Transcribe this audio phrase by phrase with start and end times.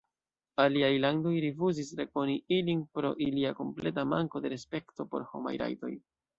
[0.61, 5.97] Aliaj landoj rifuzis rekoni ilin pro ilia kompleta manko de respekto por homaj rajtoj.